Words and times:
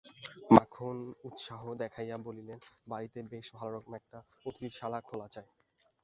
মাখন 0.51 0.97
উৎসাহ 1.23 1.61
দেখাইয়া 1.81 2.17
বলিলেন, 2.17 2.59
বাড়িতে 2.87 3.19
বেশ 3.31 3.47
ভালোরকম 3.55 3.91
একটা 3.95 4.17
অতিথিশালা 4.45 4.99
খোলা 5.01 5.27
চাই। 5.33 5.47